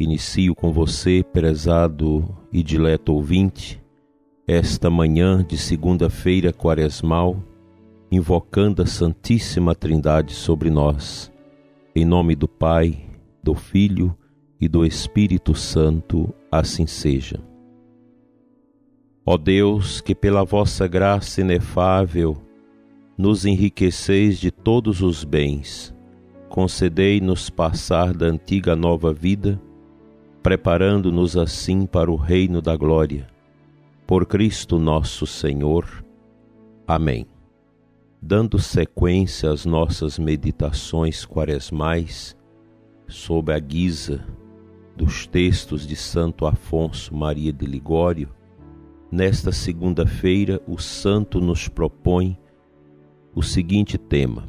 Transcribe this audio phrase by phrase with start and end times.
[0.00, 3.82] Inicio com você, prezado e dileto ouvinte,
[4.46, 7.42] esta manhã de segunda-feira quaresmal,
[8.08, 11.32] invocando a Santíssima Trindade sobre nós.
[11.96, 12.96] Em nome do Pai,
[13.42, 14.16] do Filho
[14.60, 17.40] e do Espírito Santo, assim seja.
[19.26, 22.40] Ó Deus, que pela vossa graça inefável
[23.18, 25.92] nos enriqueceis de todos os bens.
[26.48, 29.60] Concedei-nos passar da antiga nova vida,
[30.48, 33.26] preparando-nos assim para o reino da glória.
[34.06, 36.02] Por Cristo nosso Senhor.
[36.86, 37.26] Amém.
[38.22, 42.34] Dando sequência às nossas meditações quaresmais,
[43.06, 44.24] sob a guisa
[44.96, 48.30] dos textos de Santo Afonso Maria de Ligório,
[49.12, 52.38] nesta segunda-feira o santo nos propõe
[53.34, 54.48] o seguinte tema: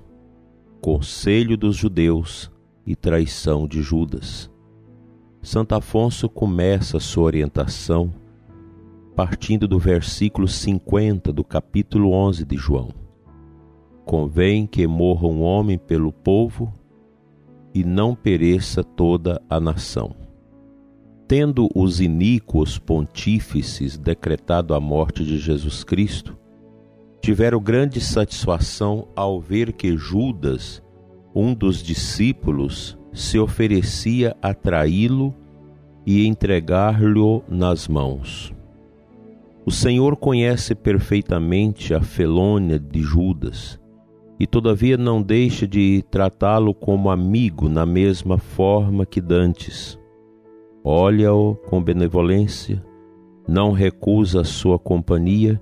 [0.80, 2.50] Conselho dos Judeus
[2.88, 4.50] e traição de Judas.
[5.42, 8.14] Santo Afonso começa sua orientação
[9.20, 12.90] partindo do versículo 50 do capítulo 11 de João.
[14.06, 16.73] Convém que morra um homem pelo povo
[17.73, 20.16] e não pereça toda a nação.
[21.28, 26.38] Tendo os iníquos pontífices decretado a morte de Jesus Cristo,
[27.22, 30.81] tiveram grande satisfação ao ver que Judas,
[31.36, 35.34] um dos discípulos, se oferecia a traí-lo
[36.06, 38.54] e entregar-lhe nas mãos.
[39.66, 43.80] O Senhor conhece perfeitamente a felônia de Judas
[44.40, 50.00] e, todavia, não deixa de tratá-lo como amigo na mesma forma que dantes.
[50.84, 52.84] Olha-o com benevolência,
[53.48, 55.62] não recusa a sua companhia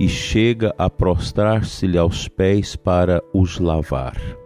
[0.00, 4.41] e chega a prostrar-se-lhe aos pés para os lavar.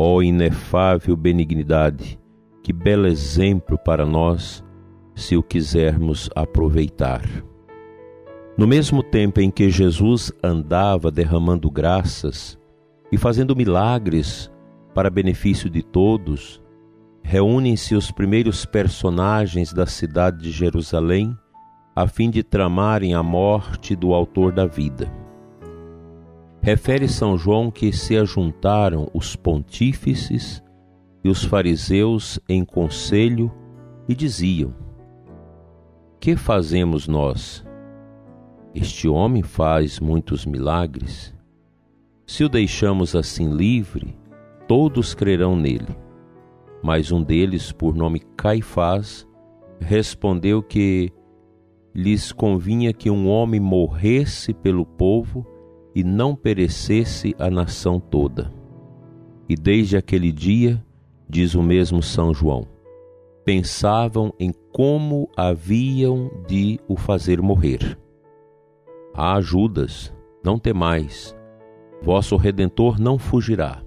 [0.00, 2.20] Ó oh, inefável benignidade,
[2.62, 4.64] que belo exemplo para nós,
[5.12, 7.24] se o quisermos aproveitar.
[8.56, 12.56] No mesmo tempo em que Jesus andava derramando graças
[13.10, 14.48] e fazendo milagres
[14.94, 16.62] para benefício de todos,
[17.20, 21.36] reúnem-se os primeiros personagens da cidade de Jerusalém
[21.96, 25.12] a fim de tramarem a morte do autor da vida.
[26.60, 30.62] Refere São João que se ajuntaram os pontífices
[31.24, 33.50] e os fariseus em conselho
[34.08, 34.74] e diziam:
[36.20, 37.64] Que fazemos nós?
[38.74, 41.34] Este homem faz muitos milagres.
[42.26, 44.16] Se o deixamos assim livre,
[44.66, 45.96] todos crerão nele.
[46.82, 49.26] Mas um deles, por nome Caifás,
[49.80, 51.10] respondeu que
[51.94, 55.46] lhes convinha que um homem morresse pelo povo
[55.94, 58.52] e não perecesse a nação toda.
[59.48, 60.84] E desde aquele dia,
[61.28, 62.66] diz o mesmo São João,
[63.44, 67.98] pensavam em como haviam de o fazer morrer.
[69.14, 71.34] Ah, Judas, não temais,
[72.02, 73.82] vosso redentor não fugirá,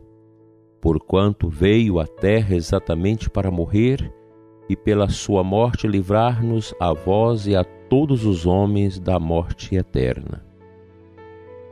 [0.81, 4.12] porquanto veio à terra exatamente para morrer
[4.68, 10.50] e pela sua morte livrar-nos a vós e a todos os homens da morte eterna.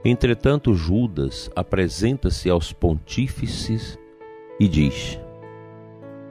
[0.03, 3.99] Entretanto, Judas apresenta-se aos pontífices
[4.59, 5.19] e diz: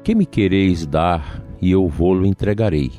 [0.02, 2.90] Que me quereis dar e eu vou-lo entregarei?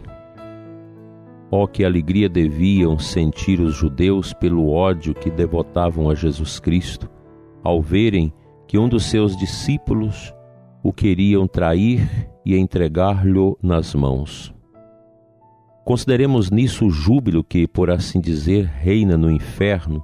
[1.51, 7.09] Oh, que alegria deviam sentir os judeus pelo ódio que devotavam a Jesus Cristo,
[7.63, 8.31] ao verem
[8.67, 10.31] que um dos seus discípulos
[10.83, 14.53] o queriam trair e entregar-lhe nas mãos.
[15.83, 20.03] Consideremos nisso o júbilo que, por assim dizer, reina no inferno,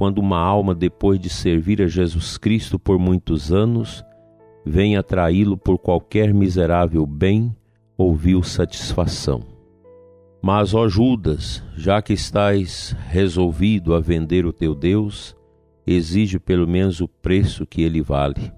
[0.00, 4.02] quando uma alma, depois de servir a Jesus Cristo por muitos anos,
[4.64, 7.54] vem atraí-lo por qualquer miserável bem
[7.98, 9.42] ou vil satisfação.
[10.40, 15.36] Mas, ó Judas, já que estás resolvido a vender o teu Deus,
[15.86, 18.50] exige pelo menos o preço que ele vale.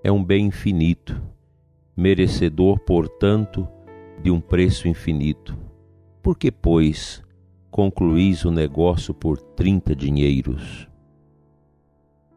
[0.00, 1.20] É um bem infinito,
[1.96, 3.66] merecedor, portanto,
[4.22, 5.58] de um preço infinito.
[6.22, 7.20] Por que, pois,
[7.70, 10.88] concluís o negócio por trinta dinheiros?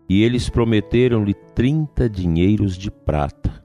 [0.07, 3.63] E eles prometeram-lhe trinta dinheiros de prata.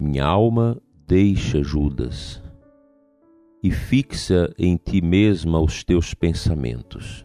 [0.00, 2.42] Minha alma Deixa, Judas,
[3.62, 7.24] e fixa em ti mesma os teus pensamentos.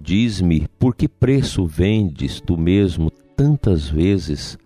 [0.00, 4.58] Diz-me, por que preço vendes tu mesmo tantas vezes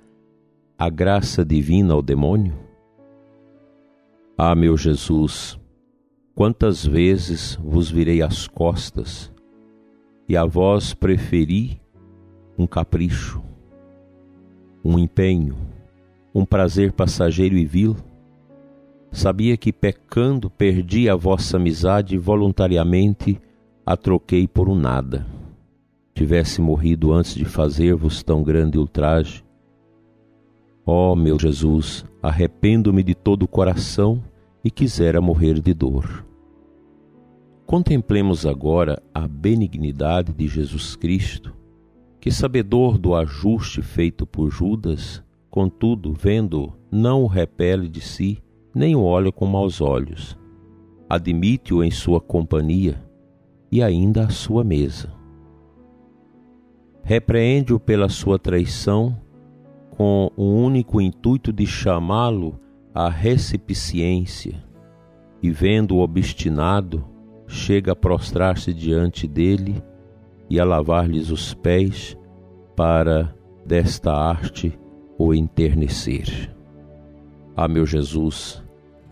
[0.78, 2.58] a graça divina ao demônio?
[4.38, 5.59] Ah, meu Jesus,
[6.34, 9.30] quantas vezes vos virei as costas
[10.28, 11.80] e a vós preferi
[12.56, 13.42] um capricho,
[14.84, 15.56] um empenho,
[16.34, 17.96] um prazer passageiro e vil?
[19.12, 23.40] Sabia que pecando perdi a vossa amizade e voluntariamente
[23.84, 25.26] a troquei por um nada.
[26.14, 29.44] Tivesse morrido antes de fazer-vos tão grande ultraje.
[30.86, 34.22] Ó oh, meu Jesus, arrependo-me de todo o coração
[34.64, 36.26] e quisera morrer de dor.
[37.66, 41.54] Contemplemos agora a benignidade de Jesus Cristo,
[42.20, 48.42] que, sabedor do ajuste feito por Judas, contudo, vendo, não o repele de si,
[48.74, 50.36] nem o olha com maus olhos.
[51.08, 53.02] Admite-o em sua companhia
[53.70, 55.12] e ainda à sua mesa.
[57.02, 59.16] Repreende-o pela sua traição
[59.90, 62.58] com o único intuito de chamá-lo
[62.94, 64.62] à recepciência,
[65.42, 67.04] e vendo-o obstinado,
[67.46, 69.82] chega a prostrar-se diante dele
[70.48, 72.16] e a lavar-lhes os pés
[72.76, 73.34] para
[73.64, 74.78] desta arte
[75.18, 76.54] o enternecer.
[77.56, 78.62] Ah, meu Jesus,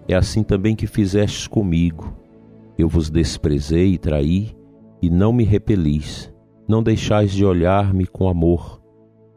[0.06, 2.16] é assim também que fizestes comigo.
[2.76, 4.56] Eu vos desprezei e traí,
[5.02, 6.32] e não me repelis.
[6.66, 8.80] Não deixais de olhar-me com amor,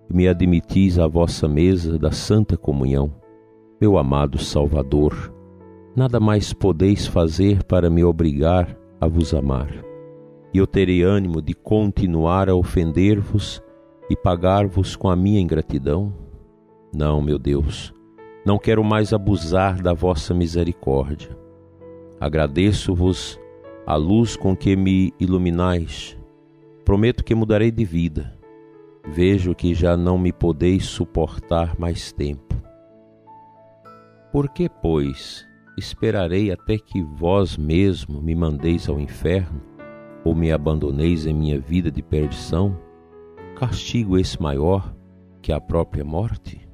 [0.10, 3.21] e me admitis à vossa mesa da santa comunhão.
[3.82, 5.34] Meu amado Salvador,
[5.96, 9.74] nada mais podeis fazer para me obrigar a vos amar.
[10.54, 13.60] E eu terei ânimo de continuar a ofender-vos
[14.10, 16.14] e pagar-vos com a minha ingratidão?
[16.94, 17.94] Não, meu Deus
[18.44, 21.38] não quero mais abusar da vossa misericórdia.
[22.20, 23.40] Agradeço-vos
[23.86, 26.18] a luz com que me iluminais.
[26.84, 28.38] Prometo que mudarei de vida.
[29.08, 32.51] Vejo que já não me podeis suportar mais tempo.
[34.32, 35.46] Por que, pois,
[35.78, 39.62] esperarei até que vós mesmo me mandeis ao inferno
[40.24, 42.78] ou me abandoneis em minha vida de perdição?
[43.56, 44.96] Castigo esse maior
[45.42, 46.66] que a própria morte?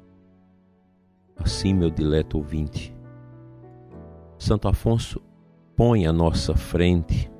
[1.36, 2.94] Assim, meu dileto ouvinte,
[4.38, 5.20] Santo Afonso
[5.76, 7.30] põe à nossa frente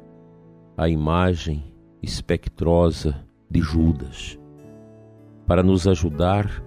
[0.76, 1.72] a imagem
[2.02, 4.38] espectrosa de Judas,
[5.46, 6.62] para nos ajudar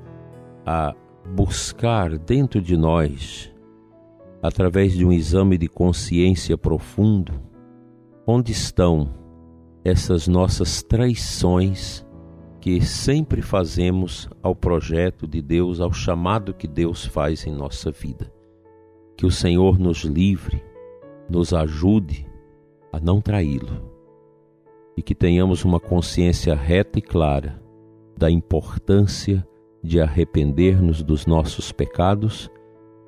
[0.66, 0.94] a
[1.26, 3.52] buscar dentro de nós,
[4.42, 7.34] através de um exame de consciência profundo,
[8.26, 9.14] onde estão
[9.84, 12.06] essas nossas traições
[12.60, 18.32] que sempre fazemos ao projeto de Deus, ao chamado que Deus faz em nossa vida.
[19.18, 20.64] Que o Senhor nos livre,
[21.28, 22.28] nos ajude
[22.94, 23.92] a não traí-lo
[24.96, 27.60] e que tenhamos uma consciência reta e clara
[28.18, 29.48] da importância
[29.84, 32.50] de arrepender-nos dos nossos pecados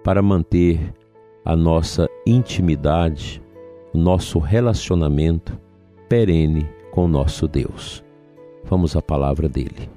[0.03, 0.93] para manter
[1.45, 3.41] a nossa intimidade,
[3.93, 5.59] o nosso relacionamento
[6.09, 8.03] perene com nosso Deus.
[8.63, 9.89] Vamos à palavra dele.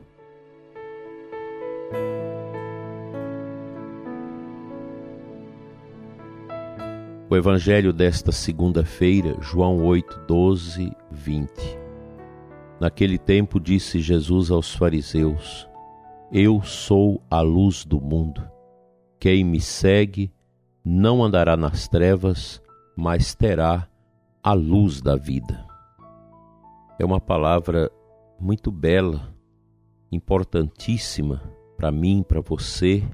[7.28, 11.50] O Evangelho desta segunda-feira, João 8, 12, 20.
[12.78, 15.68] Naquele tempo disse Jesus aos fariseus:
[16.32, 18.42] Eu sou a luz do mundo.
[19.20, 20.32] Quem me segue
[20.84, 22.60] não andará nas trevas,
[22.96, 23.88] mas terá
[24.42, 25.64] a luz da vida.
[26.98, 27.92] É uma palavra
[28.40, 29.32] muito bela,
[30.10, 31.40] importantíssima
[31.76, 33.04] para mim, para você,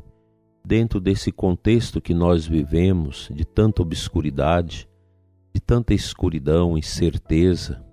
[0.65, 4.89] dentro desse contexto que nós vivemos de tanta obscuridade,
[5.53, 7.85] de tanta escuridão, incerteza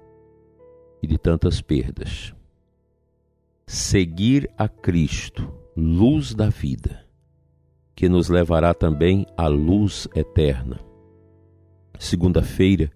[1.03, 2.33] e de tantas perdas.
[3.71, 5.47] Seguir a Cristo,
[5.77, 7.05] luz da vida,
[7.95, 10.79] que nos levará também à luz eterna.
[11.99, 12.91] Segunda-feira,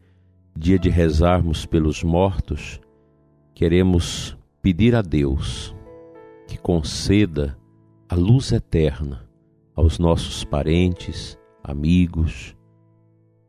[0.58, 2.82] dia de rezarmos pelos mortos,
[3.54, 5.76] queremos pedir a Deus
[6.48, 7.56] que conceda
[8.10, 9.30] a luz eterna
[9.76, 12.58] aos nossos parentes, amigos,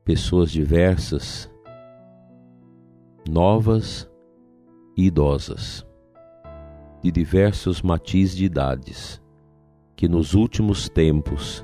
[0.05, 1.51] pessoas diversas,
[3.27, 4.07] novas
[4.95, 5.87] e idosas,
[7.05, 9.21] de diversos matizes de idades,
[9.95, 11.63] que nos últimos tempos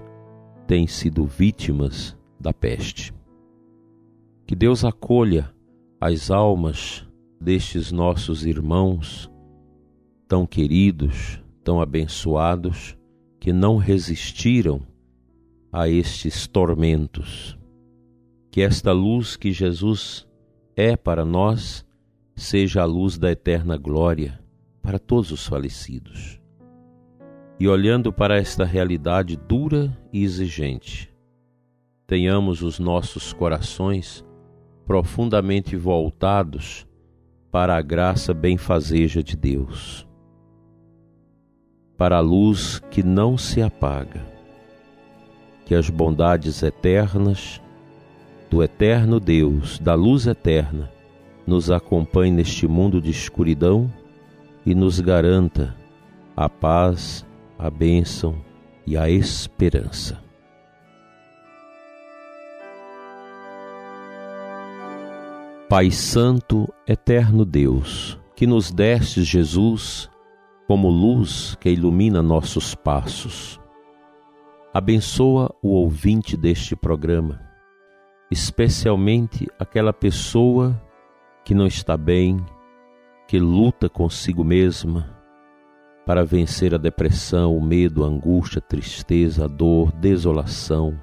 [0.66, 3.14] têm sido vítimas da peste.
[4.46, 5.50] Que Deus acolha
[5.98, 7.08] as almas
[7.40, 9.30] destes nossos irmãos
[10.28, 12.94] tão queridos, tão abençoados,
[13.40, 14.82] que não resistiram
[15.72, 17.58] a estes tormentos.
[18.50, 20.28] Que esta luz que Jesus
[20.76, 21.82] é para nós
[22.36, 24.39] seja a luz da eterna glória
[24.82, 26.40] para todos os falecidos.
[27.58, 31.12] E olhando para esta realidade dura e exigente,
[32.06, 34.24] tenhamos os nossos corações
[34.86, 36.86] profundamente voltados
[37.50, 40.06] para a graça benfazeja de Deus,
[41.96, 44.24] para a luz que não se apaga,
[45.66, 47.60] que as bondades eternas
[48.50, 50.90] do eterno Deus, da luz eterna,
[51.46, 53.92] nos acompanhe neste mundo de escuridão
[54.70, 55.76] e nos garanta
[56.36, 57.26] a paz,
[57.58, 58.36] a bênção
[58.86, 60.22] e a esperança.
[65.68, 70.08] Pai Santo, eterno Deus, que nos destes Jesus
[70.68, 73.60] como luz que ilumina nossos passos.
[74.72, 77.40] Abençoa o ouvinte deste programa,
[78.30, 80.80] especialmente aquela pessoa
[81.44, 82.36] que não está bem,
[83.30, 85.08] que luta consigo mesma
[86.04, 91.00] para vencer a depressão, o medo, a angústia, a tristeza, a dor, desolação,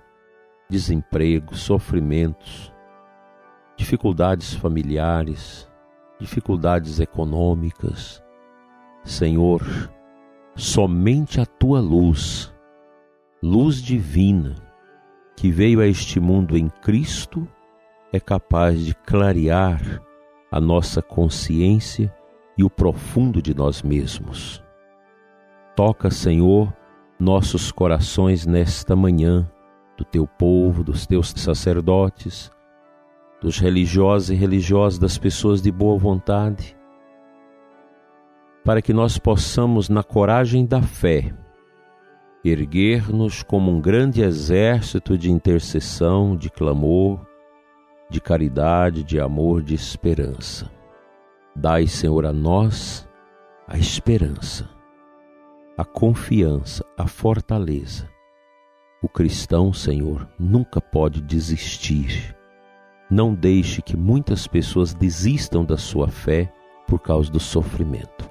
[0.70, 2.70] desemprego, sofrimentos
[3.78, 5.72] dificuldades familiares,
[6.20, 8.22] dificuldades econômicas.
[9.06, 9.62] Senhor,
[10.54, 12.54] somente a tua luz,
[13.42, 14.54] luz divina,
[15.34, 17.48] que veio a este mundo em Cristo,
[18.12, 20.04] é capaz de clarear
[20.52, 22.14] a nossa consciência
[22.58, 24.64] e o profundo de nós mesmos.
[25.76, 26.74] Toca, Senhor,
[27.20, 29.50] nossos corações nesta manhã,
[29.98, 32.52] do teu povo, dos teus sacerdotes,
[33.42, 36.76] dos religiosos e religiosas, das pessoas de boa vontade,
[38.64, 41.34] para que nós possamos, na coragem da fé,
[42.44, 47.26] erguer-nos como um grande exército de intercessão, de clamor,
[48.10, 50.77] de caridade, de amor, de esperança.
[51.58, 53.06] Dai, Senhor, a nós
[53.68, 54.70] a esperança,
[55.78, 58.10] a confiança, a fortaleza.
[59.04, 62.38] O cristão, Senhor, nunca pode desistir
[63.10, 66.52] não deixe que muitas pessoas desistam da sua fé
[66.86, 68.30] por causa do sofrimento.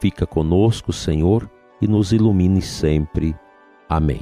[0.00, 1.50] Fica conosco, Senhor,
[1.80, 3.34] e nos ilumine sempre.
[3.88, 4.20] Amém.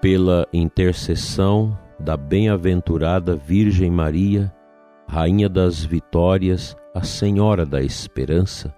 [0.00, 4.52] Pela intercessão da bem-aventurada Virgem Maria,
[5.08, 8.74] Rainha das Vitórias, a Senhora da Esperança,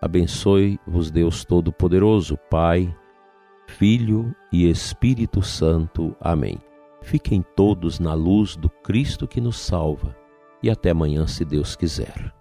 [0.00, 2.94] abençoe-vos Deus Todo-Poderoso, Pai,
[3.66, 6.16] Filho e Espírito Santo.
[6.20, 6.58] Amém.
[7.02, 10.16] Fiquem todos na luz do Cristo que nos salva.
[10.62, 12.37] E até amanhã, se Deus quiser.